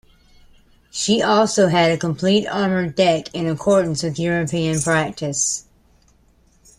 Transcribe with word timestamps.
She 0.89 1.21
also 1.21 1.67
had 1.67 1.91
a 1.91 1.95
complete 1.99 2.47
armored 2.47 2.95
deck 2.95 3.27
in 3.35 3.45
accordance 3.45 4.01
with 4.01 4.17
European 4.17 4.81
practice. 4.81 5.65